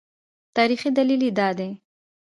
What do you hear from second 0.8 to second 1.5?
دلیل یې دا